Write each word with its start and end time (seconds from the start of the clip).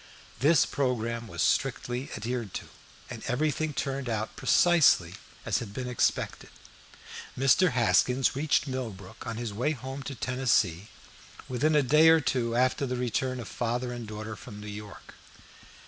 This 0.39 0.65
programme 0.65 1.27
was 1.27 1.43
strictly 1.43 2.09
adhered 2.17 2.55
to, 2.55 2.69
and 3.07 3.21
everything 3.27 3.71
turned 3.71 4.09
out 4.09 4.35
precisely 4.35 5.13
as 5.45 5.59
had 5.59 5.75
been 5.75 5.87
expected. 5.87 6.49
Mr. 7.37 7.73
Haskins 7.73 8.35
reached 8.35 8.65
Millbrook 8.65 9.27
on 9.27 9.37
his 9.37 9.53
way 9.53 9.73
home 9.73 10.01
to 10.01 10.15
Tennessee 10.15 10.87
within 11.47 11.75
a 11.75 11.83
day 11.83 12.09
or 12.09 12.19
two 12.19 12.55
after 12.55 12.87
the 12.87 12.95
return 12.97 13.39
of 13.39 13.47
father 13.47 13.93
and 13.93 14.07
daughter 14.07 14.35
from 14.35 14.59
New 14.59 14.65
York. 14.65 15.13